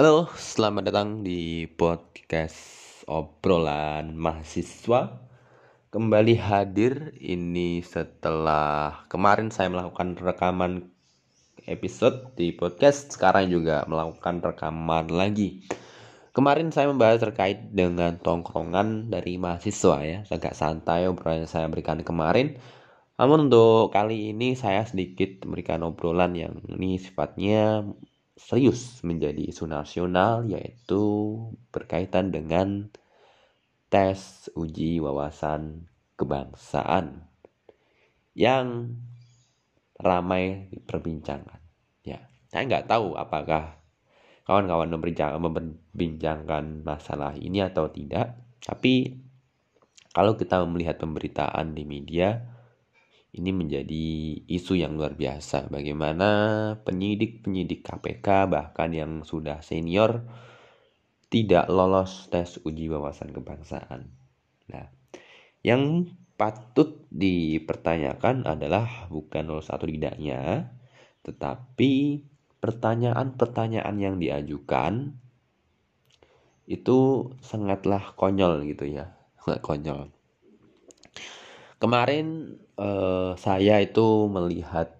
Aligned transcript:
Halo, 0.00 0.32
selamat 0.32 0.88
datang 0.88 1.20
di 1.20 1.68
podcast 1.68 2.56
obrolan 3.04 4.16
mahasiswa. 4.16 5.28
Kembali 5.92 6.40
hadir 6.40 7.12
ini 7.20 7.84
setelah 7.84 9.04
kemarin 9.12 9.52
saya 9.52 9.68
melakukan 9.68 10.16
rekaman 10.16 10.88
episode 11.68 12.32
di 12.32 12.48
podcast, 12.56 13.12
sekarang 13.12 13.52
juga 13.52 13.84
melakukan 13.84 14.40
rekaman 14.40 15.12
lagi. 15.12 15.68
Kemarin 16.32 16.72
saya 16.72 16.88
membahas 16.88 17.20
terkait 17.20 17.68
dengan 17.68 18.16
tongkrongan 18.16 19.12
dari 19.12 19.36
mahasiswa 19.36 20.00
ya, 20.00 20.24
agak 20.32 20.56
santai 20.56 21.12
obrolan 21.12 21.44
yang 21.44 21.52
saya 21.52 21.68
berikan 21.68 22.00
kemarin. 22.00 22.56
Namun 23.20 23.52
untuk 23.52 23.92
kali 23.92 24.32
ini 24.32 24.56
saya 24.56 24.80
sedikit 24.80 25.44
memberikan 25.44 25.84
obrolan 25.84 26.32
yang 26.32 26.56
ini 26.72 26.96
sifatnya 26.96 27.84
serius 28.40 29.04
menjadi 29.04 29.44
isu 29.44 29.68
nasional 29.68 30.48
yaitu 30.48 31.36
berkaitan 31.68 32.32
dengan 32.32 32.88
tes 33.92 34.48
uji 34.56 35.02
wawasan 35.02 35.90
kebangsaan 36.16 37.26
yang 38.32 38.96
ramai 40.00 40.72
diperbincangkan. 40.72 41.60
Ya, 42.06 42.24
saya 42.48 42.62
nggak 42.64 42.88
tahu 42.88 43.18
apakah 43.18 43.76
kawan-kawan 44.48 44.88
memperbincangkan 44.88 46.82
masalah 46.82 47.36
ini 47.36 47.60
atau 47.60 47.92
tidak, 47.92 48.40
tapi 48.64 49.20
kalau 50.10 50.34
kita 50.34 50.58
melihat 50.66 50.98
pemberitaan 50.98 51.76
di 51.76 51.86
media, 51.86 52.42
ini 53.30 53.50
menjadi 53.54 54.06
isu 54.50 54.74
yang 54.74 54.98
luar 54.98 55.14
biasa. 55.14 55.70
Bagaimana 55.70 56.28
penyidik-penyidik 56.82 57.86
KPK 57.86 58.50
bahkan 58.50 58.90
yang 58.90 59.12
sudah 59.22 59.62
senior 59.62 60.26
tidak 61.30 61.70
lolos 61.70 62.26
tes 62.26 62.58
uji 62.66 62.90
wawasan 62.90 63.30
kebangsaan. 63.30 64.10
Nah, 64.74 64.90
yang 65.62 66.10
patut 66.34 67.06
dipertanyakan 67.14 68.50
adalah 68.50 69.06
bukan 69.06 69.46
lolos 69.46 69.70
atau 69.70 69.86
tidaknya, 69.86 70.74
tetapi 71.22 72.26
pertanyaan-pertanyaan 72.58 73.96
yang 74.02 74.18
diajukan 74.18 75.14
itu 76.66 77.30
sangatlah 77.46 78.14
konyol 78.18 78.66
gitu 78.66 78.90
ya, 78.90 79.14
konyol. 79.66 80.10
Kemarin 81.80 82.58
uh, 82.80 83.36
saya 83.36 83.84
itu 83.84 84.26
melihat 84.32 84.96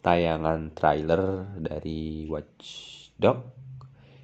tayangan 0.00 0.72
trailer 0.72 1.44
dari 1.60 2.24
Watchdog 2.30 3.52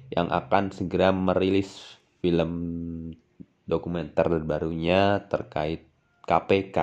yang 0.09 0.33
akan 0.33 0.73
segera 0.73 1.13
merilis 1.13 1.99
film 2.23 2.51
dokumenter 3.69 4.27
terbarunya 4.27 5.27
terkait 5.29 5.85
KPK 6.23 6.77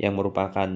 yang 0.00 0.16
merupakan 0.16 0.70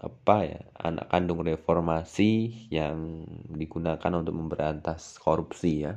apa 0.00 0.36
ya 0.44 0.60
anak 0.76 1.08
kandung 1.08 1.40
reformasi 1.40 2.68
yang 2.68 3.24
digunakan 3.48 4.12
untuk 4.20 4.36
memberantas 4.36 5.16
korupsi 5.16 5.88
ya 5.88 5.96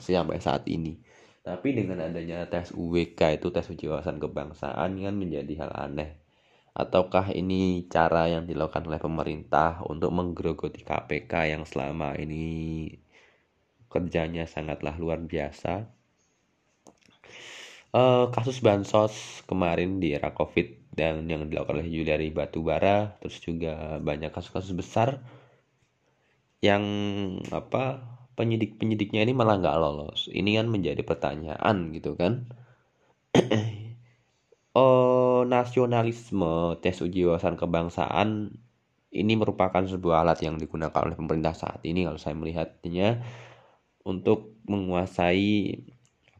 sampai 0.00 0.40
saat 0.40 0.64
ini. 0.64 0.96
Tapi 1.42 1.68
dengan 1.72 2.04
adanya 2.04 2.44
tes 2.50 2.74
UWK 2.74 3.40
itu 3.40 3.48
tes 3.48 3.66
uji 3.66 3.88
wawasan 3.88 4.20
kebangsaan 4.20 4.98
kan 4.98 5.14
menjadi 5.16 5.66
hal 5.66 5.72
aneh. 5.74 6.18
Ataukah 6.78 7.34
ini 7.34 7.90
cara 7.90 8.30
yang 8.30 8.46
dilakukan 8.46 8.86
oleh 8.86 9.02
pemerintah 9.02 9.82
untuk 9.88 10.14
menggerogoti 10.14 10.86
KPK 10.86 11.50
yang 11.56 11.62
selama 11.66 12.14
ini 12.14 12.86
kerjanya 13.90 14.46
sangatlah 14.46 14.94
luar 14.94 15.18
biasa? 15.18 15.90
Uh, 17.88 18.28
kasus 18.30 18.60
bansos 18.60 19.42
kemarin 19.48 19.96
di 19.98 20.12
era 20.12 20.30
COVID 20.36 20.92
dan 20.92 21.24
yang 21.24 21.48
dilakukan 21.48 21.80
oleh 21.80 21.88
Juliari 21.88 22.28
Batubara, 22.28 23.16
terus 23.18 23.40
juga 23.40 23.96
banyak 23.98 24.28
kasus-kasus 24.28 24.76
besar 24.76 25.24
yang 26.58 26.84
apa 27.54 28.17
penyidik-penyidiknya 28.38 29.26
ini 29.26 29.34
malah 29.34 29.58
nggak 29.58 29.78
lolos. 29.82 30.30
Ini 30.30 30.62
kan 30.62 30.70
menjadi 30.70 31.02
pertanyaan 31.02 31.90
gitu 31.90 32.14
kan. 32.14 32.46
oh, 34.78 35.42
nasionalisme 35.42 36.78
tes 36.78 37.02
uji 37.02 37.26
wawasan 37.26 37.58
kebangsaan 37.58 38.54
ini 39.10 39.32
merupakan 39.34 39.82
sebuah 39.82 40.22
alat 40.22 40.46
yang 40.46 40.54
digunakan 40.60 41.02
oleh 41.02 41.18
pemerintah 41.18 41.56
saat 41.56 41.82
ini 41.82 42.06
kalau 42.06 42.20
saya 42.20 42.38
melihatnya 42.38 43.24
untuk 44.06 44.54
menguasai 44.70 45.80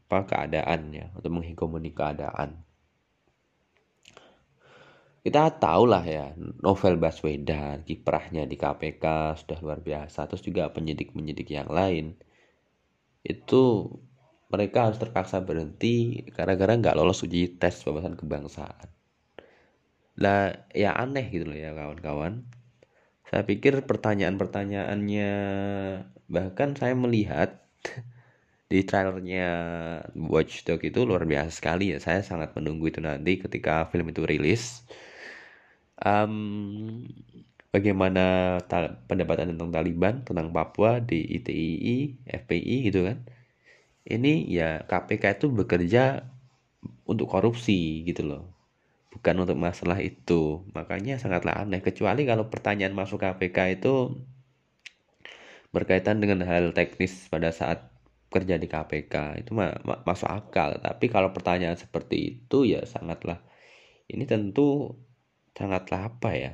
apa 0.09 0.25
keadaan 0.25 0.89
ya, 0.95 1.05
untuk 1.13 1.31
menghegemoni 1.35 1.91
keadaan 1.93 2.68
kita 5.29 5.61
tahu 5.61 5.85
lah 5.85 6.01
ya 6.01 6.33
novel 6.65 6.97
Baswedan 6.97 7.85
kiprahnya 7.85 8.49
di 8.49 8.57
KPK 8.57 9.37
sudah 9.37 9.61
luar 9.61 9.77
biasa 9.77 10.25
terus 10.25 10.41
juga 10.41 10.73
penyidik-penyidik 10.73 11.53
yang 11.53 11.69
lain. 11.69 12.17
Itu 13.21 13.93
mereka 14.49 14.89
harus 14.89 14.97
terpaksa 14.97 15.45
berhenti 15.45 16.25
gara-gara 16.33 16.73
nggak 16.73 16.97
lolos 16.97 17.21
uji 17.21 17.61
tes 17.61 17.77
wawasan 17.85 18.17
kebangsaan. 18.17 18.89
Lah 20.17 20.65
ya 20.73 20.97
aneh 20.97 21.29
gitu 21.29 21.45
loh 21.45 21.59
ya 21.61 21.77
kawan-kawan. 21.77 22.49
Saya 23.29 23.45
pikir 23.45 23.85
pertanyaan-pertanyaannya 23.85 25.31
bahkan 26.25 26.73
saya 26.73 26.97
melihat 26.97 27.61
di 28.73 28.81
trailernya 28.81 29.45
Watchdog 30.17 30.81
itu 30.81 31.05
luar 31.05 31.29
biasa 31.29 31.53
sekali 31.53 31.93
ya. 31.93 32.01
Saya 32.01 32.25
sangat 32.25 32.57
menunggu 32.57 32.89
itu 32.89 32.97
nanti 32.97 33.37
ketika 33.37 33.85
film 33.93 34.09
itu 34.09 34.25
rilis 34.25 34.89
um, 36.03 37.05
bagaimana 37.69 38.57
pendapatan 39.05 39.53
tentang 39.55 39.69
Taliban 39.69 40.25
tentang 40.25 40.49
Papua 40.49 40.97
di 41.03 41.21
ITII, 41.21 42.25
FPI 42.25 42.75
gitu 42.89 43.05
kan. 43.05 43.17
Ini 44.09 44.49
ya 44.49 44.69
KPK 44.89 45.37
itu 45.37 45.47
bekerja 45.53 46.25
untuk 47.05 47.29
korupsi 47.29 48.01
gitu 48.07 48.25
loh. 48.25 48.43
Bukan 49.13 49.35
untuk 49.45 49.57
masalah 49.57 50.01
itu. 50.01 50.65
Makanya 50.73 51.21
sangatlah 51.21 51.61
aneh 51.61 51.81
kecuali 51.81 52.25
kalau 52.25 52.49
pertanyaan 52.49 52.93
masuk 52.97 53.21
KPK 53.21 53.81
itu 53.81 54.17
berkaitan 55.69 56.17
dengan 56.17 56.41
hal 56.49 56.73
teknis 56.73 57.29
pada 57.29 57.53
saat 57.53 57.93
kerja 58.29 58.61
di 58.61 58.69
KPK 58.69 59.45
itu 59.45 59.51
ma 59.53 59.73
ma 59.85 60.01
masuk 60.05 60.29
akal. 60.29 60.81
Tapi 60.81 61.05
kalau 61.09 61.29
pertanyaan 61.33 61.77
seperti 61.77 62.17
itu 62.41 62.65
ya 62.65 62.81
sangatlah 62.85 63.41
ini 64.09 64.25
tentu 64.25 64.97
sangatlah 65.57 66.09
apa 66.11 66.31
ya 66.35 66.53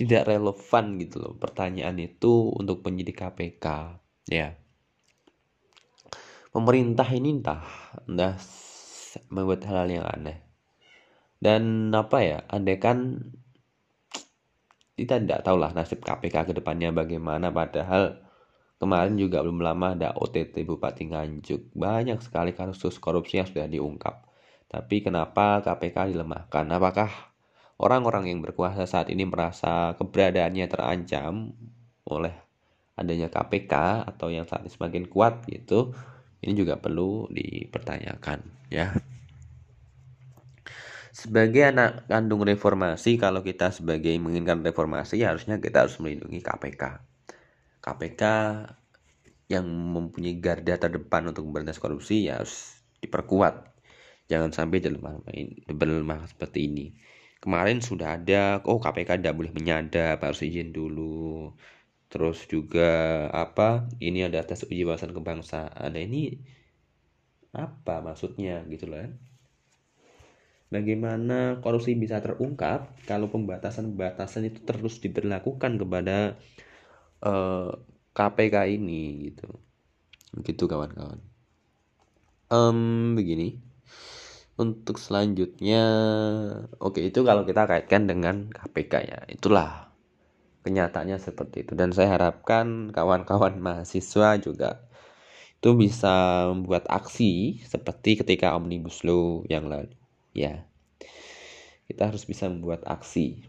tidak 0.00 0.32
relevan 0.32 0.96
gitu 0.96 1.20
loh 1.20 1.34
pertanyaan 1.36 2.00
itu 2.00 2.48
untuk 2.56 2.80
penyidik 2.80 3.20
KPK 3.20 3.66
ya. 4.32 4.56
Pemerintah 6.50 7.04
ini 7.12 7.36
entah 7.36 7.62
entah 8.08 8.40
membuat 9.28 9.60
hal, 9.68 9.84
hal 9.84 9.88
yang 9.92 10.06
aneh. 10.08 10.40
Dan 11.36 11.92
apa 11.92 12.24
ya 12.24 12.38
andai 12.48 12.80
kan 12.80 13.28
kita 14.96 15.20
tidak 15.20 15.44
tahulah 15.44 15.76
nasib 15.76 16.00
KPK 16.00 16.48
ke 16.48 16.52
depannya 16.56 16.96
bagaimana 16.96 17.52
padahal 17.52 18.24
kemarin 18.80 19.20
juga 19.20 19.44
belum 19.44 19.60
lama 19.60 20.00
ada 20.00 20.16
OTT 20.16 20.64
Bupati 20.64 21.12
Nganjuk. 21.12 21.76
Banyak 21.76 22.24
sekali 22.24 22.56
kasus 22.56 22.96
korupsi 22.96 23.36
yang 23.36 23.48
sudah 23.48 23.68
diungkap. 23.68 24.24
Tapi 24.64 25.04
kenapa 25.04 25.60
KPK 25.60 26.16
dilemahkan? 26.16 26.64
Apakah 26.72 27.29
orang-orang 27.80 28.28
yang 28.28 28.44
berkuasa 28.44 28.84
saat 28.84 29.08
ini 29.08 29.24
merasa 29.24 29.96
keberadaannya 29.96 30.68
terancam 30.68 31.56
oleh 32.04 32.36
adanya 33.00 33.32
KPK 33.32 34.04
atau 34.04 34.28
yang 34.28 34.44
saat 34.44 34.68
ini 34.68 34.72
semakin 34.72 35.08
kuat 35.08 35.48
gitu 35.48 35.96
ini 36.44 36.52
juga 36.52 36.76
perlu 36.76 37.32
dipertanyakan 37.32 38.44
ya. 38.68 38.92
Sebagai 41.10 41.74
anak 41.74 42.06
kandung 42.06 42.44
reformasi 42.46 43.18
kalau 43.18 43.42
kita 43.42 43.72
sebagai 43.72 44.12
menginginkan 44.20 44.62
reformasi 44.62 45.20
ya 45.20 45.32
harusnya 45.34 45.58
kita 45.58 45.88
harus 45.88 45.98
melindungi 45.98 46.38
KPK 46.38 46.84
KPK 47.80 48.22
yang 49.50 49.66
mempunyai 49.66 50.38
garda 50.38 50.78
terdepan 50.78 51.32
untuk 51.32 51.42
memberantas 51.48 51.82
korupsi 51.82 52.30
ya 52.30 52.38
harus 52.38 52.78
diperkuat. 53.02 53.72
Jangan 54.30 54.54
sampai 54.54 54.78
berlemah 55.66 56.22
seperti 56.30 56.70
ini 56.70 56.86
kemarin 57.42 57.78
sudah 57.80 58.08
ada 58.20 58.60
oh 58.68 58.78
KPK 58.84 59.20
tidak 59.20 59.36
boleh 59.38 59.52
menyadap 59.56 60.16
harus 60.24 60.40
izin 60.44 60.70
dulu. 60.76 61.52
Terus 62.12 62.38
juga 62.50 62.90
apa 63.32 63.88
ini 64.02 64.26
ada 64.28 64.40
tes 64.48 64.66
uji 64.66 64.82
wawasan 64.88 65.12
kebangsaan. 65.16 65.90
Nah 65.94 66.02
ini 66.02 66.36
apa 67.50 67.98
maksudnya 68.06 68.62
gitu 68.70 68.86
loh 68.86 69.02
kan 69.02 69.12
bagaimana 70.70 71.58
korupsi 71.58 71.98
bisa 71.98 72.22
terungkap 72.22 72.94
kalau 73.04 73.26
pembatasan-pembatasan 73.26 74.54
itu 74.54 74.62
terus 74.62 75.02
diberlakukan 75.02 75.82
kepada 75.82 76.38
uh, 77.26 77.74
KPK 78.14 78.78
ini 78.78 79.30
gitu. 79.30 79.50
Gitu 80.46 80.64
kawan-kawan. 80.70 81.18
Um, 82.50 83.14
begini 83.14 83.69
untuk 84.60 85.00
selanjutnya 85.00 85.82
oke 86.76 87.00
itu 87.00 87.24
kalau 87.24 87.48
kita 87.48 87.64
kaitkan 87.64 88.04
dengan 88.04 88.52
KPK 88.52 88.92
ya 89.08 89.18
itulah 89.32 89.88
kenyataannya 90.64 91.16
seperti 91.16 91.64
itu. 91.64 91.72
Dan 91.72 91.96
saya 91.96 92.20
harapkan 92.20 92.92
kawan-kawan 92.92 93.56
mahasiswa 93.64 94.36
juga 94.36 94.84
itu 95.60 95.76
bisa 95.76 96.48
membuat 96.52 96.88
aksi 96.88 97.60
seperti 97.64 98.20
ketika 98.20 98.56
omnibus 98.56 99.04
law 99.04 99.44
yang 99.48 99.68
lalu 99.68 99.92
ya. 100.36 100.64
Kita 101.88 102.12
harus 102.12 102.22
bisa 102.28 102.46
membuat 102.46 102.84
aksi. 102.86 103.44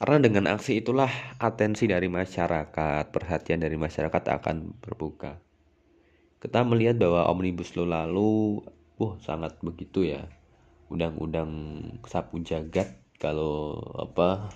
Karena 0.00 0.16
dengan 0.20 0.44
aksi 0.48 0.80
itulah 0.80 1.12
atensi 1.36 1.84
dari 1.84 2.08
masyarakat 2.08 3.04
perhatian 3.12 3.60
dari 3.60 3.76
masyarakat 3.76 4.22
akan 4.40 4.80
berbuka 4.80 5.49
kita 6.40 6.64
melihat 6.64 6.96
bahwa 6.96 7.28
omnibus 7.28 7.76
law 7.76 7.84
lalu 7.84 8.64
wah 8.96 9.14
sangat 9.20 9.60
begitu 9.60 10.08
ya 10.08 10.24
undang-undang 10.88 11.52
sapu 12.08 12.40
jagat 12.40 12.96
kalau 13.20 13.76
apa 14.00 14.48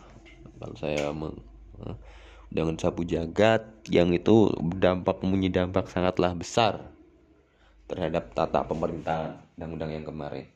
kalau 0.59 0.77
saya 0.81 1.13
meng, 1.13 1.37
dengan 2.49 2.81
sapu 2.81 3.05
jagat 3.05 3.69
yang 3.93 4.11
itu 4.17 4.49
dampak 4.81 5.21
mempunyai 5.21 5.53
dampak 5.53 5.93
sangatlah 5.93 6.33
besar 6.33 6.89
terhadap 7.85 8.33
tata 8.33 8.65
pemerintahan 8.65 9.37
undang-undang 9.55 9.91
yang 9.93 10.05
kemarin. 10.09 10.49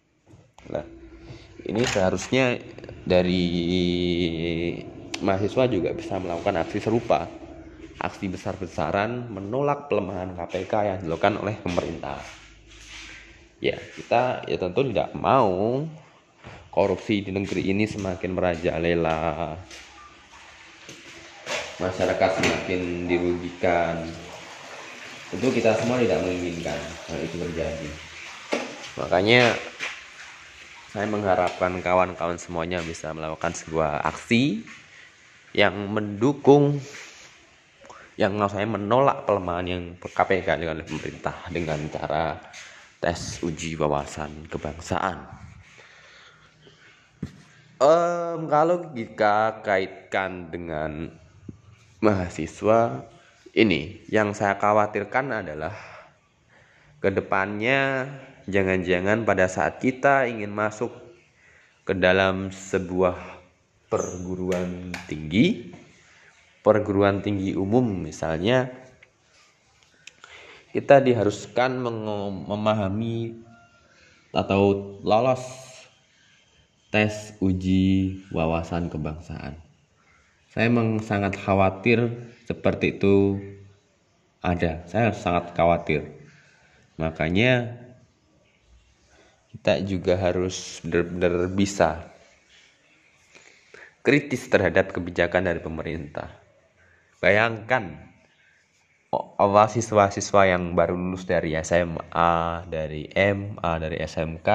Nah, 0.73 0.87
ini 1.69 1.85
seharusnya 1.85 2.57
dari 3.05 3.45
mahasiswa 5.21 5.65
juga 5.69 5.93
bisa 5.93 6.17
melakukan 6.17 6.57
aksi 6.65 6.79
serupa 6.81 7.29
aksi 7.99 8.31
besar-besaran 8.31 9.27
menolak 9.27 9.91
pelemahan 9.91 10.39
KPK 10.39 10.73
yang 10.87 10.99
dilakukan 11.03 11.35
oleh 11.43 11.59
pemerintah. 11.59 12.23
Ya, 13.59 13.75
kita 13.75 14.47
ya 14.47 14.55
tentu 14.55 14.87
tidak 14.87 15.11
mau 15.19 15.83
korupsi 16.71 17.27
di 17.27 17.35
negeri 17.35 17.75
ini 17.75 17.91
semakin 17.91 18.31
merajalela. 18.39 19.59
Masyarakat 21.83 22.31
semakin 22.39 23.11
dirugikan. 23.11 24.07
Tentu 25.35 25.51
kita 25.51 25.75
semua 25.75 25.99
tidak 25.99 26.23
menginginkan 26.23 26.79
hal 27.11 27.19
itu 27.19 27.37
terjadi. 27.37 27.91
Makanya 28.99 29.59
saya 30.95 31.07
mengharapkan 31.11 31.83
kawan-kawan 31.83 32.39
semuanya 32.39 32.79
bisa 32.81 33.11
melakukan 33.11 33.53
sebuah 33.53 34.07
aksi 34.07 34.63
yang 35.53 35.75
mendukung 35.91 36.79
yang 38.19 38.35
saya 38.51 38.67
menolak 38.67 39.31
pelemahan 39.31 39.67
yang 39.71 39.85
KPK 39.95 40.59
oleh 40.59 40.83
pemerintah 40.83 41.39
dengan 41.55 41.79
cara 41.87 42.35
tes 42.99 43.39
uji 43.47 43.79
wawasan 43.79 44.51
kebangsaan. 44.51 45.23
Um, 47.79 48.51
kalau 48.51 48.91
kita 48.91 49.63
kaitkan 49.63 50.51
dengan 50.51 51.15
mahasiswa 52.03 53.07
ini, 53.55 54.03
yang 54.11 54.35
saya 54.35 54.59
khawatirkan 54.59 55.47
adalah 55.47 55.79
ke 56.99 57.15
depannya 57.15 58.11
jangan-jangan 58.51 59.23
pada 59.23 59.47
saat 59.47 59.79
kita 59.79 60.27
ingin 60.27 60.51
masuk 60.51 60.91
ke 61.87 61.95
dalam 61.95 62.51
sebuah 62.51 63.15
perguruan 63.87 64.91
tinggi 65.07 65.78
perguruan 66.63 67.23
tinggi 67.25 67.55
umum 67.55 67.85
misalnya 67.85 68.71
kita 70.73 71.01
diharuskan 71.01 71.81
memahami 72.45 73.41
atau 74.37 74.95
lolos 75.01 75.43
tes 76.93 77.37
uji 77.41 78.21
wawasan 78.33 78.93
kebangsaan. 78.93 79.57
Saya 80.49 80.73
memang 80.73 81.01
sangat 81.05 81.37
khawatir 81.37 82.09
seperti 82.49 82.97
itu 83.01 83.41
ada. 84.41 84.85
Saya 84.89 85.13
sangat 85.13 85.53
khawatir. 85.53 86.09
Makanya 86.97 87.77
kita 89.53 89.85
juga 89.85 90.17
harus 90.17 90.81
benar-benar 90.85 91.49
bisa 91.53 92.09
kritis 94.01 94.49
terhadap 94.49 94.93
kebijakan 94.93 95.49
dari 95.53 95.61
pemerintah. 95.61 96.48
Bayangkan 97.19 97.99
awal 99.11 99.67
siswa-siswa 99.67 100.55
yang 100.55 100.79
baru 100.79 100.95
lulus 100.95 101.27
dari 101.27 101.59
SMA, 101.59 102.63
dari 102.71 103.11
MA, 103.11 103.71
dari 103.83 103.99
SMK 103.99 104.49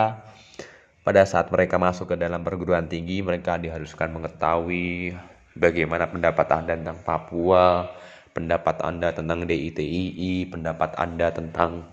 pada 1.04 1.28
saat 1.28 1.52
mereka 1.52 1.76
masuk 1.76 2.14
ke 2.14 2.16
dalam 2.16 2.40
perguruan 2.40 2.88
tinggi 2.88 3.20
mereka 3.20 3.60
diharuskan 3.60 4.16
mengetahui 4.16 5.12
bagaimana 5.60 6.08
pendapat 6.08 6.48
Anda 6.56 6.80
tentang 6.80 7.04
Papua, 7.04 7.92
pendapat 8.32 8.80
Anda 8.80 9.12
tentang 9.12 9.44
DITII, 9.44 10.48
pendapat 10.48 10.96
Anda 10.96 11.36
tentang 11.36 11.92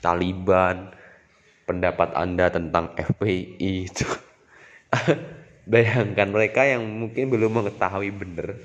Taliban, 0.00 0.96
pendapat 1.68 2.16
Anda 2.16 2.48
tentang 2.48 2.96
FPI 2.96 3.72
itu. 3.84 4.08
Bayangkan 5.76 6.32
mereka 6.32 6.64
yang 6.64 6.88
mungkin 6.88 7.28
belum 7.28 7.60
mengetahui 7.60 8.16
benar 8.16 8.56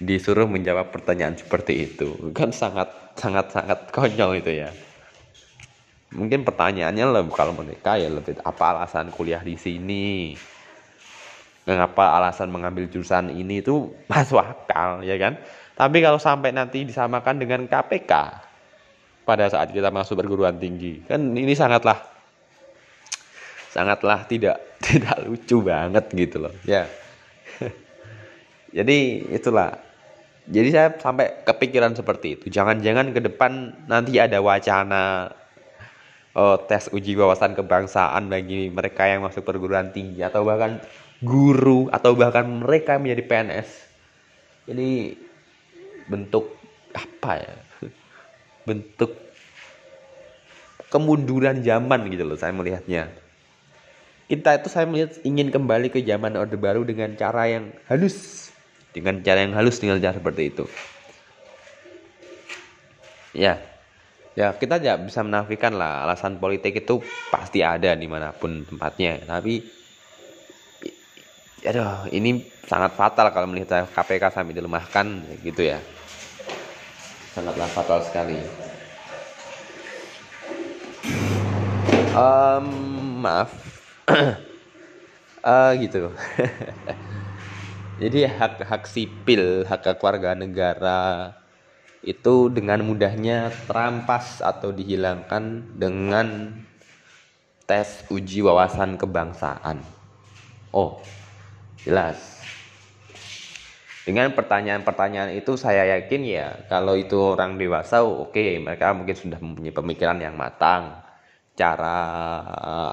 disuruh 0.00 0.48
menjawab 0.48 0.88
pertanyaan 0.88 1.36
seperti 1.36 1.92
itu. 1.92 2.32
Kan 2.32 2.56
sangat 2.56 2.88
sangat 3.20 3.52
sangat 3.52 3.92
konyol 3.92 4.40
itu 4.40 4.64
ya. 4.64 4.72
Mungkin 6.10 6.42
pertanyaannya 6.42 7.06
lebih 7.06 7.36
kalau 7.36 7.54
mereka 7.54 7.94
ya 8.00 8.10
lebih 8.10 8.40
apa 8.42 8.74
alasan 8.74 9.12
kuliah 9.12 9.44
di 9.44 9.54
sini? 9.54 10.34
Mengapa 11.68 12.16
alasan 12.16 12.48
mengambil 12.50 12.88
jurusan 12.88 13.30
ini 13.30 13.60
itu 13.60 13.92
masuk 14.10 14.40
akal 14.40 15.04
ya 15.04 15.20
kan? 15.20 15.36
Tapi 15.76 16.00
kalau 16.00 16.18
sampai 16.18 16.50
nanti 16.50 16.82
disamakan 16.82 17.36
dengan 17.36 17.64
KPK 17.68 18.12
pada 19.24 19.46
saat 19.46 19.70
kita 19.70 19.92
masuk 19.94 20.18
perguruan 20.18 20.58
tinggi 20.58 21.06
kan 21.06 21.22
ini 21.22 21.54
sangatlah 21.54 22.02
sangatlah 23.70 24.26
tidak 24.26 24.58
tidak 24.86 25.22
lucu 25.28 25.62
banget 25.62 26.04
gitu 26.10 26.48
loh 26.48 26.54
ya. 26.66 26.88
Jadi 28.76 29.30
itulah 29.30 29.89
jadi 30.50 30.68
saya 30.74 30.88
sampai 30.98 31.46
kepikiran 31.46 31.94
seperti 31.94 32.34
itu. 32.34 32.50
Jangan-jangan 32.50 33.14
ke 33.14 33.22
depan 33.22 33.70
nanti 33.86 34.18
ada 34.18 34.42
wacana 34.42 35.30
oh, 36.34 36.58
tes 36.66 36.90
uji 36.90 37.14
wawasan 37.14 37.54
kebangsaan 37.54 38.26
bagi 38.26 38.66
mereka 38.66 39.06
yang 39.06 39.22
masuk 39.22 39.46
perguruan 39.46 39.94
tinggi 39.94 40.26
atau 40.26 40.42
bahkan 40.42 40.82
guru 41.22 41.86
atau 41.94 42.18
bahkan 42.18 42.50
mereka 42.50 42.98
yang 42.98 43.06
menjadi 43.06 43.24
PNS 43.30 43.68
jadi 44.66 45.14
bentuk 46.10 46.50
apa 46.98 47.30
ya? 47.38 47.54
Bentuk 48.68 49.14
kemunduran 50.90 51.62
zaman 51.62 52.10
gitu 52.10 52.26
loh 52.26 52.34
saya 52.34 52.50
melihatnya. 52.50 53.06
Kita 54.26 54.58
itu 54.58 54.66
saya 54.66 54.86
melihat 54.86 55.14
ingin 55.22 55.54
kembali 55.54 55.94
ke 55.94 56.02
zaman 56.02 56.34
orde 56.34 56.58
baru 56.58 56.82
dengan 56.82 57.14
cara 57.14 57.46
yang 57.46 57.70
halus 57.86 58.50
dengan 58.90 59.22
cara 59.22 59.46
yang 59.46 59.54
halus 59.54 59.78
dengan 59.78 60.02
cara 60.02 60.18
seperti 60.18 60.42
itu. 60.50 60.64
Ya. 63.34 63.62
Ya 64.38 64.54
kita 64.54 64.78
tidak 64.78 65.10
bisa 65.10 65.26
menafikan 65.26 65.74
lah 65.74 66.06
alasan 66.06 66.38
politik 66.38 66.86
itu 66.86 67.02
pasti 67.34 67.66
ada 67.66 67.98
di 67.98 68.06
mana 68.06 68.30
pun 68.30 68.62
tempatnya. 68.62 69.26
Tapi 69.26 69.58
aduh 71.60 72.08
ini 72.14 72.40
sangat 72.64 72.94
fatal 72.96 73.34
kalau 73.34 73.50
melihat 73.50 73.90
KPK 73.90 74.32
sampai 74.32 74.54
dilemahkan 74.54 75.06
gitu 75.42 75.66
ya. 75.66 75.82
Sangatlah 77.34 77.68
fatal 77.74 78.00
sekali. 78.06 78.38
Um, 82.10 82.66
maaf. 83.22 83.50
Uh, 85.44 85.72
gitu 85.82 86.10
Jadi 88.00 88.24
hak-hak 88.24 88.88
sipil, 88.88 89.68
hak 89.68 90.00
keluarga 90.00 90.32
negara 90.32 91.36
itu 92.00 92.48
dengan 92.48 92.80
mudahnya 92.80 93.52
terampas 93.68 94.40
atau 94.40 94.72
dihilangkan 94.72 95.68
dengan 95.76 96.56
tes 97.68 98.08
uji 98.08 98.40
wawasan 98.40 98.96
kebangsaan. 98.96 99.84
Oh, 100.72 100.96
jelas. 101.84 102.40
Dengan 104.08 104.32
pertanyaan-pertanyaan 104.32 105.36
itu 105.36 105.60
saya 105.60 105.84
yakin 106.00 106.24
ya 106.24 106.56
kalau 106.72 106.96
itu 106.96 107.36
orang 107.36 107.60
dewasa 107.60 108.00
oke 108.00 108.32
okay, 108.32 108.56
mereka 108.56 108.96
mungkin 108.96 109.12
sudah 109.12 109.36
mempunyai 109.36 109.76
pemikiran 109.76 110.16
yang 110.16 110.40
matang. 110.40 111.04
Cara 111.52 112.00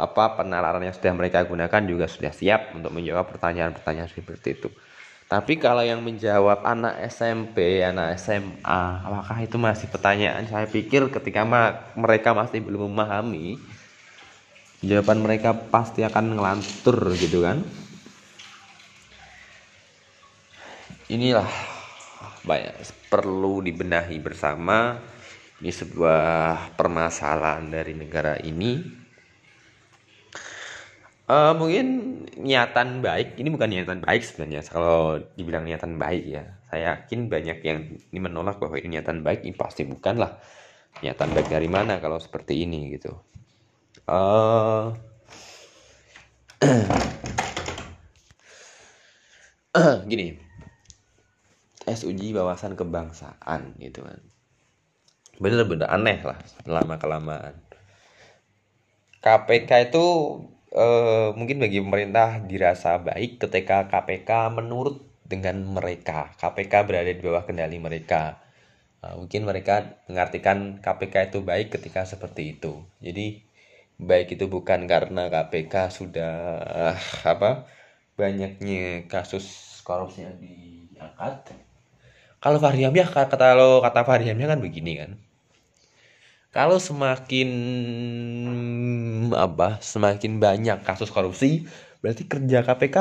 apa 0.04 0.36
penalaran 0.36 0.84
yang 0.84 0.92
sudah 0.92 1.16
mereka 1.16 1.48
gunakan 1.48 1.80
juga 1.88 2.12
sudah 2.12 2.36
siap 2.36 2.76
untuk 2.76 2.92
menjawab 2.92 3.32
pertanyaan-pertanyaan 3.32 4.12
seperti 4.12 4.60
itu. 4.60 4.68
Tapi 5.28 5.60
kalau 5.60 5.84
yang 5.84 6.00
menjawab 6.00 6.64
anak 6.64 7.04
SMP, 7.12 7.84
anak 7.84 8.16
SMA, 8.16 8.84
apakah 9.04 9.44
itu 9.44 9.60
masih 9.60 9.92
pertanyaan? 9.92 10.48
Saya 10.48 10.72
pikir 10.72 11.12
ketika 11.12 11.44
mereka 12.00 12.32
masih 12.32 12.64
belum 12.64 12.88
memahami, 12.88 13.60
jawaban 14.80 15.20
mereka 15.20 15.52
pasti 15.52 16.08
akan 16.08 16.40
ngelantur 16.40 17.12
gitu 17.20 17.44
kan. 17.44 17.60
Inilah 21.12 21.52
banyak 22.48 22.80
perlu 23.12 23.60
dibenahi 23.60 24.24
bersama. 24.24 24.96
Ini 25.60 25.76
sebuah 25.76 26.72
permasalahan 26.80 27.68
dari 27.68 27.92
negara 28.00 28.40
ini 28.40 28.80
Uh, 31.28 31.52
mungkin 31.60 31.88
niatan 32.40 33.04
baik 33.04 33.36
ini 33.36 33.52
bukan 33.52 33.68
niatan 33.68 34.00
baik 34.00 34.24
sebenarnya 34.24 34.64
kalau 34.64 35.20
dibilang 35.36 35.68
niatan 35.68 36.00
baik 36.00 36.24
ya. 36.24 36.56
Saya 36.72 37.04
yakin 37.04 37.28
banyak 37.28 37.60
yang 37.68 37.80
ini 38.00 38.20
menolak 38.24 38.64
bahwa 38.64 38.80
ini 38.80 38.96
niatan 38.96 39.28
baik 39.28 39.44
ini 39.44 39.52
pasti 39.52 39.84
bukan 39.84 40.24
lah 40.24 40.40
niatan 41.04 41.36
baik 41.36 41.52
dari 41.52 41.68
mana 41.68 42.00
kalau 42.00 42.16
seperti 42.16 42.64
ini 42.64 42.96
gitu. 42.96 43.12
Uh, 44.08 44.96
gini. 50.08 50.40
Tes 51.84 52.08
uji 52.08 52.32
wawasan 52.32 52.80
kebangsaan 52.80 53.76
gitu 53.84 54.08
kan. 54.08 54.24
Bener-bener 55.44 55.92
aneh 55.92 56.24
lah 56.24 56.40
lama 56.64 56.96
kelamaan 56.96 57.68
KPK 59.20 59.92
itu 59.92 60.06
uh, 60.74 61.32
mungkin 61.38 61.62
bagi 61.62 61.80
pemerintah 61.80 62.44
dirasa 62.44 63.00
baik 63.00 63.40
ketika 63.40 63.88
KPK 63.88 64.52
menurut 64.52 65.04
dengan 65.28 65.60
mereka. 65.64 66.34
KPK 66.40 66.74
berada 66.88 67.12
di 67.12 67.22
bawah 67.22 67.44
kendali 67.44 67.78
mereka. 67.80 68.42
Uh, 69.04 69.20
mungkin 69.24 69.46
mereka 69.46 70.02
mengartikan 70.10 70.82
KPK 70.82 71.32
itu 71.32 71.40
baik 71.46 71.76
ketika 71.76 72.04
seperti 72.04 72.58
itu. 72.58 72.84
Jadi 73.00 73.44
baik 73.98 74.38
itu 74.38 74.46
bukan 74.50 74.90
karena 74.90 75.30
KPK 75.30 75.74
sudah 75.94 76.34
uh, 76.64 76.98
apa 77.34 77.70
banyaknya 78.18 79.06
kasus 79.06 79.78
korupsi 79.86 80.26
yang 80.26 80.38
diangkat. 80.42 81.54
Kalau 82.38 82.62
Fahri 82.62 82.86
kata 82.86 83.36
kalau 83.36 83.82
kata 83.82 84.02
Fahri 84.06 84.30
kan 84.30 84.62
begini 84.62 84.94
kan 85.02 85.12
kalau 86.58 86.82
semakin 86.82 87.50
apa 89.30 89.78
semakin 89.78 90.42
banyak 90.42 90.82
kasus 90.82 91.14
korupsi 91.14 91.70
berarti 92.02 92.26
kerja 92.26 92.66
KPK 92.66 92.98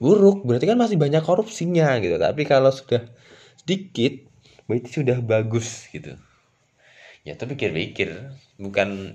buruk. 0.00 0.48
Berarti 0.48 0.64
kan 0.64 0.80
masih 0.80 0.96
banyak 0.96 1.20
korupsinya 1.20 2.00
gitu. 2.00 2.16
Tapi 2.16 2.48
kalau 2.48 2.72
sudah 2.72 3.04
sedikit 3.60 4.24
berarti 4.64 4.88
sudah 4.88 5.20
bagus 5.20 5.92
gitu. 5.92 6.16
Ya 7.20 7.36
tapi 7.36 7.52
pikir-pikir. 7.52 8.32
Bukan 8.56 9.12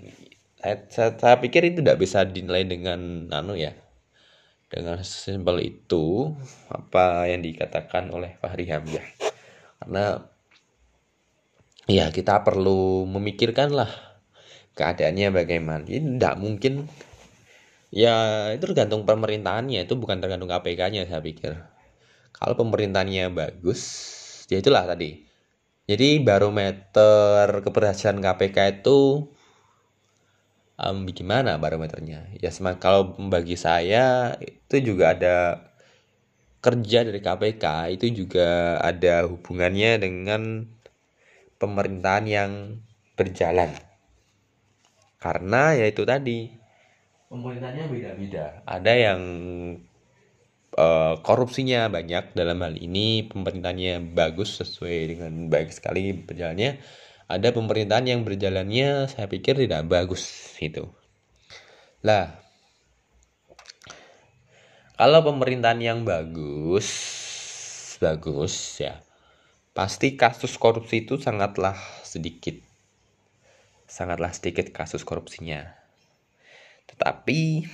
saya, 0.62 0.86
saya, 0.94 1.10
saya 1.18 1.36
pikir 1.42 1.66
itu 1.74 1.82
tidak 1.82 1.98
bisa 1.98 2.22
dinilai 2.22 2.70
dengan 2.70 3.34
anu 3.34 3.58
ya 3.58 3.74
dengan 4.70 5.02
simpel 5.02 5.62
itu 5.62 6.38
apa 6.70 7.30
yang 7.34 7.42
dikatakan 7.42 8.14
oleh 8.14 8.38
Fahri 8.38 8.70
Hamzah. 8.70 9.06
Karena 9.82 10.22
ya 11.86 12.10
kita 12.10 12.42
perlu 12.42 13.06
memikirkan 13.10 13.74
lah 13.74 13.90
keadaannya 14.76 15.32
bagaimana. 15.32 15.84
Ini 15.88 16.20
tidak 16.20 16.36
mungkin. 16.38 16.74
Ya 17.96 18.50
itu 18.52 18.68
tergantung 18.68 19.08
pemerintahannya 19.08 19.88
itu 19.88 19.96
bukan 19.96 20.20
tergantung 20.20 20.52
KPK-nya 20.52 21.08
saya 21.08 21.24
pikir. 21.24 21.56
Kalau 22.36 22.54
pemerintahannya 22.60 23.32
bagus 23.32 23.82
ya 24.52 24.60
itulah 24.60 24.84
tadi. 24.84 25.24
Jadi 25.86 26.20
barometer 26.20 27.62
keberhasilan 27.62 28.20
KPK 28.20 28.82
itu 28.82 29.30
um, 30.82 30.98
gimana 31.08 31.56
barometernya? 31.62 32.36
Ya 32.42 32.52
kalau 32.82 33.16
bagi 33.32 33.56
saya 33.56 34.36
itu 34.42 34.92
juga 34.92 35.16
ada 35.16 35.38
kerja 36.60 37.06
dari 37.06 37.22
KPK 37.22 37.96
itu 37.96 38.26
juga 38.26 38.82
ada 38.82 39.30
hubungannya 39.30 40.02
dengan 40.02 40.66
pemerintahan 41.58 42.26
yang 42.28 42.52
berjalan. 43.16 43.72
Karena 45.20 45.74
yaitu 45.74 46.06
tadi 46.06 46.52
pemerintahnya 47.32 47.90
beda-beda. 47.90 48.62
Ada 48.64 48.94
yang 48.94 49.22
uh, 50.78 51.20
korupsinya 51.26 51.90
banyak 51.90 52.38
dalam 52.38 52.62
hal 52.62 52.76
ini 52.78 53.26
pemerintahannya 53.28 54.14
bagus 54.14 54.62
sesuai 54.62 54.98
dengan 55.18 55.34
baik 55.50 55.74
sekali 55.74 56.14
berjalannya. 56.14 56.80
Ada 57.26 57.50
pemerintahan 57.58 58.06
yang 58.06 58.22
berjalannya 58.22 59.10
saya 59.10 59.26
pikir 59.26 59.58
tidak 59.58 59.90
bagus 59.90 60.54
itu. 60.62 60.86
Lah, 62.06 62.38
kalau 64.94 65.26
pemerintahan 65.26 65.82
yang 65.82 66.00
bagus 66.06 66.88
bagus 67.98 68.78
ya 68.78 69.05
pasti 69.76 70.16
kasus 70.16 70.56
korupsi 70.56 71.04
itu 71.04 71.20
sangatlah 71.20 71.76
sedikit. 72.08 72.56
Sangatlah 73.86 74.32
sedikit 74.32 74.72
kasus 74.72 75.04
korupsinya. 75.04 75.76
Tetapi 76.88 77.68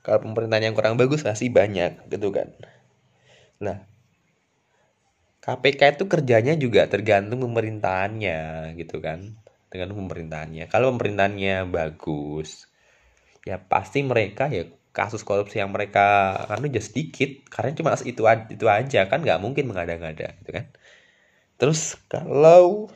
kalau 0.00 0.24
pemerintahan 0.24 0.72
yang 0.72 0.74
kurang 0.74 0.96
bagus 0.96 1.20
pasti 1.20 1.52
banyak 1.52 2.08
gitu 2.08 2.32
kan. 2.32 2.48
Nah, 3.60 3.84
KPK 5.44 6.00
itu 6.00 6.04
kerjanya 6.08 6.56
juga 6.56 6.88
tergantung 6.88 7.44
pemerintahannya 7.44 8.72
gitu 8.80 9.04
kan. 9.04 9.36
Dengan 9.68 9.92
pemerintahannya. 9.92 10.64
Kalau 10.72 10.96
pemerintahannya 10.96 11.68
bagus, 11.68 12.72
ya 13.44 13.60
pasti 13.60 14.00
mereka 14.00 14.48
ya 14.48 14.64
kasus 14.98 15.22
korupsi 15.22 15.62
yang 15.62 15.70
mereka 15.70 16.34
kan 16.50 16.58
udah 16.58 16.82
sedikit 16.82 17.30
karena 17.46 17.70
cuma 17.78 17.94
itu 18.02 18.22
itu 18.50 18.66
aja 18.66 19.00
kan 19.06 19.22
nggak 19.22 19.38
mungkin 19.38 19.70
mengada-ngada 19.70 20.34
gitu 20.42 20.50
kan. 20.50 20.66
Terus 21.58 21.94
kalau 22.10 22.90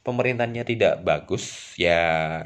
pemerintahnya 0.00 0.64
tidak 0.64 1.04
bagus 1.04 1.76
ya 1.76 2.40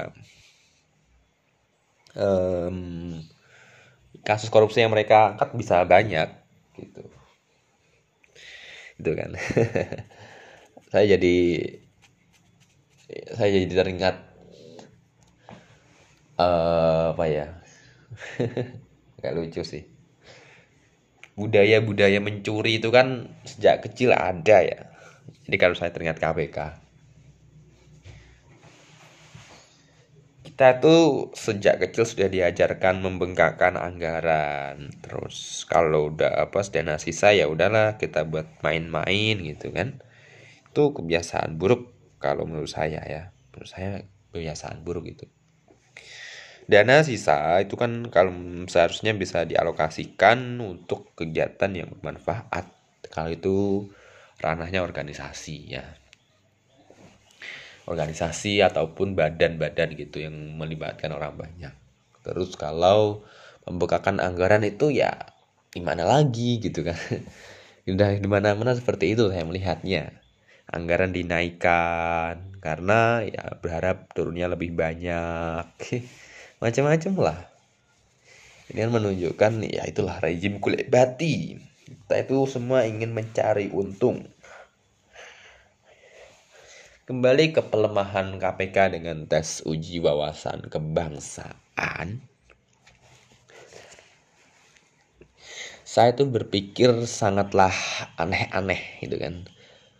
um, 2.19 3.15
kasus 4.27 4.51
korupsi 4.51 4.83
yang 4.83 4.91
mereka 4.91 5.31
angkat 5.39 5.55
bisa 5.55 5.87
banyak 5.87 6.27
gitu. 6.75 7.07
Itu 8.99 9.11
kan. 9.15 9.31
Saya 10.91 11.19
jadi 11.19 11.35
saya 13.07 13.49
jadi 13.55 13.67
teringat 13.71 14.15
uh, 16.39 17.15
apa 17.15 17.25
ya 17.27 17.56
Gak 19.21 19.33
lucu 19.33 19.61
sih. 19.65 19.85
Budaya-budaya 21.37 22.17
mencuri 22.17 22.81
itu 22.81 22.89
kan 22.89 23.29
sejak 23.45 23.85
kecil 23.85 24.13
ada 24.13 24.65
ya. 24.65 24.89
Jadi 25.45 25.55
kalau 25.61 25.75
saya 25.77 25.93
teringat 25.93 26.17
KPK. 26.17 26.57
Kita 30.41 30.81
tuh 30.81 31.29
sejak 31.37 31.77
kecil 31.77 32.09
sudah 32.09 32.27
diajarkan 32.33 33.05
membengkakkan 33.05 33.77
anggaran. 33.77 34.89
Terus 35.05 35.69
kalau 35.69 36.09
udah 36.09 36.49
apa 36.49 36.65
dana 36.73 36.97
sisa 36.97 37.29
ya 37.37 37.45
udahlah 37.45 38.01
kita 38.01 38.25
buat 38.25 38.49
main-main 38.65 39.37
gitu 39.45 39.69
kan. 39.69 40.01
Itu 40.73 40.97
kebiasaan 40.97 41.61
buruk 41.61 41.93
kalau 42.17 42.49
menurut 42.49 42.73
saya 42.73 43.05
ya. 43.05 43.29
Menurut 43.53 43.69
saya 43.69 43.89
kebiasaan 44.33 44.81
buruk 44.81 45.05
itu. 45.05 45.29
Dana 46.67 46.99
sisa 46.99 47.63
itu 47.63 47.79
kan 47.79 48.11
kalau 48.11 48.35
seharusnya 48.67 49.15
bisa 49.15 49.47
dialokasikan 49.47 50.59
untuk 50.59 51.15
kegiatan 51.15 51.71
yang 51.71 51.87
bermanfaat. 51.95 52.67
Kalau 53.07 53.31
itu 53.31 53.87
ranahnya 54.43 54.83
organisasi 54.83 55.79
ya. 55.79 55.95
Organisasi 57.87 58.59
ataupun 58.67 59.15
badan-badan 59.15 59.95
gitu 59.95 60.27
yang 60.27 60.35
melibatkan 60.59 61.15
orang 61.15 61.39
banyak. 61.39 61.71
Terus 62.27 62.59
kalau 62.59 63.23
pembekakan 63.63 64.19
anggaran 64.19 64.67
itu 64.67 64.91
ya 64.91 65.15
gimana 65.71 66.03
lagi 66.03 66.59
gitu 66.59 66.83
kan. 66.83 66.99
Udah 67.87 68.19
di 68.19 68.27
mana-mana 68.27 68.75
seperti 68.75 69.15
itu 69.15 69.31
saya 69.31 69.47
melihatnya. 69.47 70.19
Anggaran 70.67 71.15
dinaikkan 71.15 72.59
karena 72.59 73.23
ya 73.23 73.55
berharap 73.63 74.11
turunnya 74.11 74.51
lebih 74.51 74.75
banyak. 74.75 75.63
macam-macam 76.57 77.13
lah. 77.21 77.39
Ini 78.67 78.83
kan 78.83 78.91
menunjukkan 78.91 79.51
ya 79.63 79.87
itulah 79.87 80.19
rezim 80.19 80.59
kulit 80.59 80.91
bati 80.91 81.55
kita 81.87 82.19
itu 82.19 82.43
semua 82.51 82.83
ingin 82.83 83.15
mencari 83.15 83.71
untung. 83.71 84.27
Kembali 87.07 87.55
ke 87.55 87.63
pelemahan 87.63 88.35
KPK 88.35 88.99
dengan 88.99 89.23
tes 89.23 89.63
uji 89.63 90.03
wawasan 90.03 90.67
kebangsaan. 90.67 92.19
Saya 95.87 96.11
tuh 96.11 96.27
berpikir 96.27 96.91
sangatlah 97.07 97.71
aneh-aneh 98.19 98.99
gitu 98.99 99.15
kan 99.15 99.47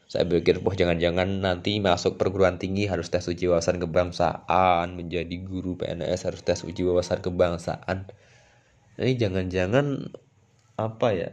saya 0.07 0.23
berpikir 0.23 0.63
wah 0.63 0.71
jangan-jangan 0.71 1.43
nanti 1.43 1.83
masuk 1.83 2.15
perguruan 2.15 2.55
tinggi 2.55 2.87
harus 2.87 3.11
tes 3.11 3.27
uji 3.27 3.51
wawasan 3.51 3.75
kebangsaan 3.75 4.95
menjadi 4.95 5.35
guru 5.43 5.75
PNS 5.75 6.31
harus 6.31 6.41
tes 6.47 6.63
uji 6.63 6.87
wawasan 6.87 7.19
kebangsaan. 7.19 8.07
Ini 8.95 9.13
jangan-jangan 9.19 10.07
apa 10.79 11.07
ya 11.11 11.29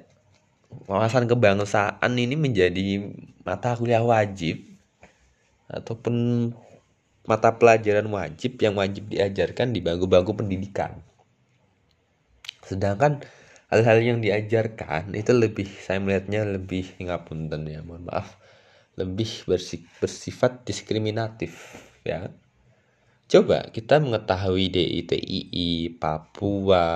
wawasan 0.91 1.31
kebangsaan 1.31 2.13
ini 2.19 2.35
menjadi 2.35 3.15
mata 3.47 3.79
kuliah 3.79 4.03
wajib 4.03 4.67
ataupun 5.71 6.51
mata 7.31 7.55
pelajaran 7.55 8.11
wajib 8.11 8.59
yang 8.59 8.75
wajib 8.75 9.07
diajarkan 9.07 9.71
di 9.71 9.87
bangku-bangku 9.87 10.35
pendidikan. 10.35 10.99
Sedangkan 12.67 13.23
hal-hal 13.71 14.03
yang 14.03 14.19
diajarkan 14.19 15.15
itu 15.15 15.31
lebih 15.31 15.71
saya 15.79 16.03
melihatnya 16.03 16.43
lebih 16.43 16.91
ngapunten 16.99 17.71
ya 17.71 17.79
mohon 17.87 18.11
maaf 18.11 18.44
lebih 18.95 19.47
bersifat 19.99 20.63
diskriminatif 20.63 21.83
ya. 22.07 22.31
Coba 23.27 23.67
kita 23.73 23.99
mengetahui 23.99 24.71
DITII, 24.71 25.97
Papua, 25.99 26.87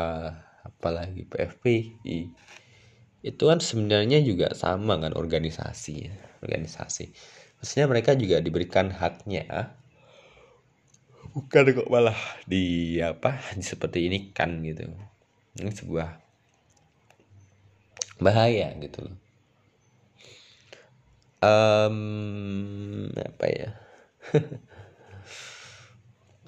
apalagi 0.63 1.27
PFPI. 1.27 2.19
Itu 3.25 3.51
kan 3.51 3.59
sebenarnya 3.59 4.23
juga 4.23 4.55
sama 4.55 5.01
kan 5.03 5.17
organisasi, 5.17 6.07
organisasi. 6.45 7.11
Maksudnya 7.59 7.87
mereka 7.91 8.15
juga 8.15 8.39
diberikan 8.39 8.95
haknya. 8.95 9.75
Bukan 11.35 11.65
kok 11.75 11.91
malah 11.91 12.19
di 12.47 12.99
apa 13.03 13.43
seperti 13.59 14.07
ini 14.07 14.19
kan 14.31 14.63
gitu. 14.63 14.87
Ini 15.59 15.71
sebuah 15.75 16.23
bahaya 18.23 18.75
gitu 18.79 19.07
loh 19.07 19.28
um, 21.43 23.11
apa 23.15 23.47
ya? 23.47 23.71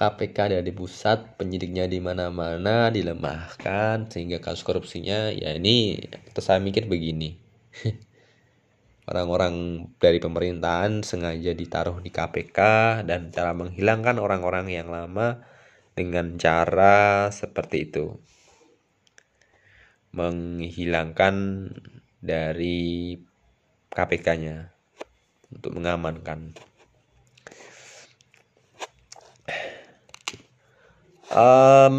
KPK 0.00 0.56
dari 0.56 0.72
pusat 0.72 1.36
penyidiknya 1.36 1.84
di 1.84 2.00
mana-mana 2.00 2.88
dilemahkan 2.88 4.08
sehingga 4.08 4.40
kasus 4.40 4.64
korupsinya 4.64 5.28
ya 5.28 5.52
ini 5.60 6.00
saya 6.40 6.56
mikir 6.56 6.88
begini. 6.88 7.36
Orang-orang 9.10 9.84
dari 10.00 10.16
pemerintahan 10.16 11.04
sengaja 11.04 11.52
ditaruh 11.52 12.00
di 12.00 12.08
KPK 12.08 12.58
dan 13.04 13.28
cara 13.28 13.52
menghilangkan 13.52 14.16
orang-orang 14.16 14.72
yang 14.72 14.88
lama 14.88 15.44
dengan 15.92 16.40
cara 16.40 17.28
seperti 17.28 17.92
itu. 17.92 18.16
Menghilangkan 20.16 21.34
dari 22.24 23.20
KPK-nya 23.92 24.79
untuk 25.54 25.74
mengamankan. 25.76 26.54
Um, 31.30 31.94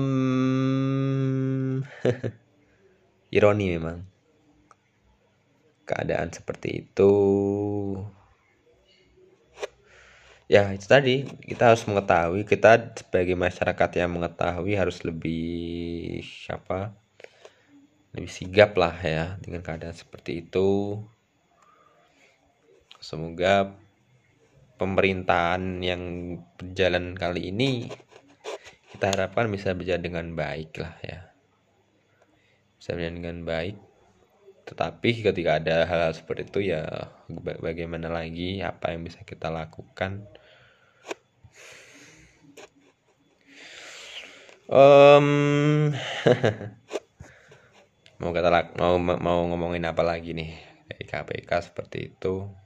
ironi 3.35 3.79
memang 3.79 4.03
keadaan 5.87 6.35
seperti 6.35 6.83
itu. 6.83 7.13
Ya 10.51 10.67
itu 10.75 10.83
tadi 10.83 11.23
kita 11.47 11.71
harus 11.71 11.87
mengetahui 11.87 12.43
kita 12.43 12.91
sebagai 12.99 13.39
masyarakat 13.39 13.89
yang 13.95 14.11
mengetahui 14.11 14.75
harus 14.75 14.99
lebih 15.07 16.19
siapa 16.27 16.91
lebih 18.11 18.27
sigap 18.27 18.75
lah 18.75 18.91
ya 18.99 19.39
dengan 19.39 19.63
keadaan 19.63 19.95
seperti 19.95 20.43
itu 20.43 20.99
Semoga 23.01 23.73
pemerintahan 24.77 25.81
yang 25.81 26.37
berjalan 26.53 27.17
kali 27.17 27.49
ini 27.49 27.89
kita 28.93 29.09
harapkan 29.09 29.49
bisa 29.49 29.73
berjalan 29.73 30.05
dengan 30.05 30.27
baik 30.37 30.77
lah 30.77 30.93
ya. 31.01 31.33
Bisa 32.77 32.93
berjalan 32.93 33.17
dengan 33.17 33.37
baik. 33.41 33.73
Tetapi 34.69 35.09
ketika 35.25 35.57
ada 35.57 35.89
hal-hal 35.89 36.13
seperti 36.13 36.45
itu 36.53 36.77
ya 36.77 37.09
bagaimana 37.57 38.05
lagi 38.13 38.61
apa 38.61 38.93
yang 38.93 39.01
bisa 39.01 39.25
kita 39.25 39.49
lakukan. 39.49 40.21
Um, 44.69 45.89
mau 48.21 48.29
kata 48.29 48.77
mau 48.77 49.01
mau 49.01 49.39
ngomongin 49.49 49.89
apa 49.89 50.05
lagi 50.05 50.37
nih 50.37 50.53
KPK 51.09 51.73
seperti 51.73 52.13
itu 52.13 52.60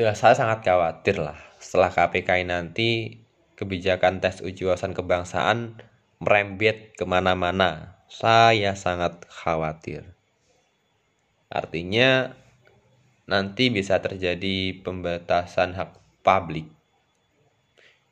ya 0.00 0.16
saya 0.16 0.32
sangat 0.32 0.64
khawatir 0.64 1.20
lah. 1.20 1.36
Setelah 1.60 1.92
KPK 1.92 2.48
nanti 2.48 3.20
kebijakan 3.60 4.24
tes 4.24 4.40
uji 4.40 4.64
wawasan 4.64 4.96
kebangsaan 4.96 5.76
merembet 6.16 6.96
ke 6.96 7.04
mana-mana. 7.04 8.00
Saya 8.08 8.72
sangat 8.72 9.28
khawatir. 9.28 10.08
Artinya 11.52 12.32
nanti 13.28 13.68
bisa 13.68 14.00
terjadi 14.00 14.80
pembatasan 14.80 15.76
hak 15.76 16.00
publik. 16.24 16.72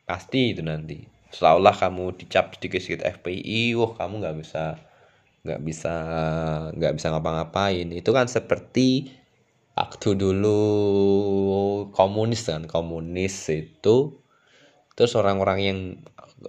Pasti 0.05 0.53
itu 0.53 0.61
nanti. 0.61 1.09
Seolah 1.33 1.72
kamu 1.72 2.20
dicap 2.20 2.53
sedikit-sedikit 2.57 3.05
FPI 3.20 3.77
wah 3.81 3.96
kamu 3.96 4.20
nggak 4.24 4.37
bisa 4.40 4.77
nggak 5.44 5.61
bisa 5.64 5.94
nggak 6.77 6.92
bisa 7.01 7.07
ngapa-ngapain. 7.16 7.88
Itu 7.96 8.12
kan 8.12 8.29
seperti 8.29 9.17
waktu 9.78 10.18
dulu 10.18 10.58
komunis 11.94 12.50
kan 12.50 12.66
komunis 12.66 13.46
itu 13.46 14.18
terus 14.98 15.14
orang-orang 15.14 15.58
yang 15.62 15.78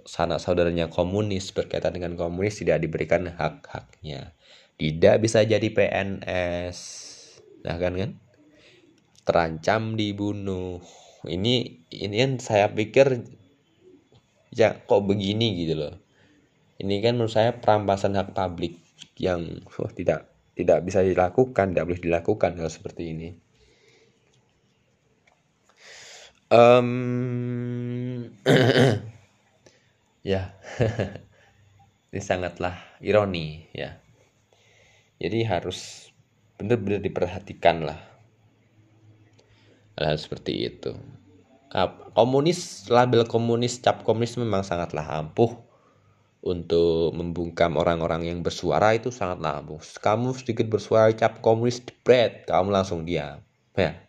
sanak 0.02 0.42
saudaranya 0.42 0.90
komunis 0.90 1.54
berkaitan 1.54 1.94
dengan 1.94 2.18
komunis 2.18 2.58
tidak 2.58 2.82
diberikan 2.82 3.30
hak-haknya. 3.30 4.34
Tidak 4.74 5.14
bisa 5.22 5.46
jadi 5.46 5.62
PNS 5.62 6.78
nah 7.62 7.76
kan 7.78 7.94
kan? 7.94 8.10
Terancam 9.22 9.94
dibunuh. 9.94 10.82
Ini 11.22 11.86
ini 11.94 12.16
kan 12.18 12.32
saya 12.42 12.66
pikir 12.74 13.22
ya 14.50 14.82
kok 14.82 15.06
begini 15.06 15.54
gitu 15.62 15.78
loh. 15.78 15.94
Ini 16.82 16.98
kan 17.04 17.14
menurut 17.14 17.30
saya 17.30 17.54
perampasan 17.62 18.18
hak 18.18 18.34
publik 18.34 18.82
yang 19.20 19.62
oh, 19.78 19.90
tidak 19.94 20.26
tidak 20.54 20.84
bisa 20.84 21.00
dilakukan, 21.00 21.72
tidak 21.72 21.84
boleh 21.86 22.02
dilakukan 22.02 22.58
hal 22.58 22.68
seperti 22.68 23.02
ini. 23.14 23.28
Um, 26.50 28.26
ya, 30.26 30.58
ini 32.10 32.20
sangatlah 32.20 32.74
ironi 32.98 33.70
ya. 33.70 34.02
Jadi 35.20 35.44
harus 35.46 36.10
benar-benar 36.58 37.00
diperhatikan 37.04 37.84
lah 37.86 38.00
hal, 40.00 40.16
hal 40.16 40.18
seperti 40.18 40.64
itu. 40.64 40.96
Komunis, 42.16 42.90
label 42.90 43.28
komunis, 43.28 43.78
cap 43.78 44.02
komunis 44.02 44.34
memang 44.34 44.66
sangatlah 44.66 45.06
ampuh 45.22 45.69
untuk 46.40 47.12
membungkam 47.12 47.76
orang-orang 47.76 48.24
yang 48.24 48.40
bersuara 48.40 48.96
itu 48.96 49.12
sangat 49.12 49.44
lampu. 49.44 49.76
Kamu 50.00 50.32
sedikit 50.32 50.72
bersuara 50.72 51.12
cap 51.12 51.44
komunis 51.44 51.84
jebret, 51.84 52.48
kamu 52.48 52.72
langsung 52.72 53.04
diam. 53.04 53.44
Ya. 53.76 54.00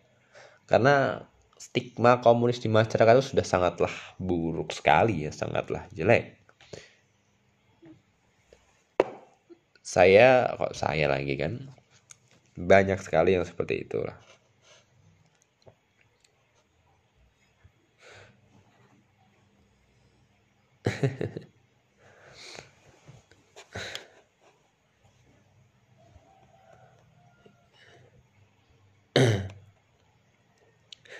Karena 0.63 1.27
stigma 1.59 2.23
komunis 2.23 2.63
di 2.63 2.71
masyarakat 2.71 3.19
itu 3.19 3.35
sudah 3.35 3.43
sangatlah 3.43 3.91
buruk 4.15 4.71
sekali 4.71 5.27
ya, 5.27 5.31
sangatlah 5.35 5.91
jelek. 5.91 6.39
Saya 9.83 10.55
kok 10.55 10.71
saya 10.71 11.11
lagi 11.11 11.35
kan 11.35 11.67
banyak 12.55 12.95
sekali 13.03 13.35
yang 13.35 13.43
seperti 13.43 13.83
itulah. 13.83 14.15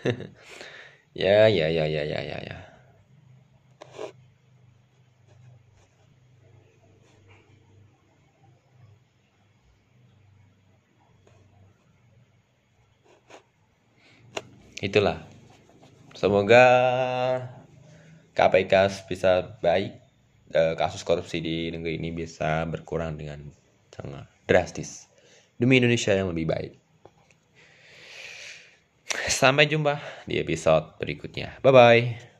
ya 1.22 1.48
ya 1.48 1.68
ya 1.70 1.86
ya 1.86 2.04
ya 2.04 2.20
ya 2.22 2.38
ya. 2.42 2.58
Itulah. 14.82 15.22
Semoga 16.18 16.66
KPK 18.34 18.74
bisa 19.06 19.62
baik 19.62 19.94
eh, 20.54 20.74
kasus 20.74 21.06
korupsi 21.06 21.38
di 21.38 21.70
negeri 21.70 22.02
ini 22.02 22.10
bisa 22.10 22.66
berkurang 22.66 23.14
dengan 23.14 23.46
sangat 23.94 24.26
drastis. 24.50 25.06
Demi 25.62 25.78
Indonesia 25.78 26.18
yang 26.18 26.34
lebih 26.34 26.50
baik. 26.50 26.81
Sampai 29.28 29.68
jumpa 29.68 30.00
di 30.28 30.40
episode 30.40 30.96
berikutnya. 31.00 31.60
Bye 31.64 31.74
bye. 31.74 32.31